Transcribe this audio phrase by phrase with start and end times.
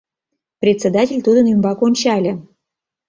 [0.61, 2.33] Председатель тудын ӱмбак ончале.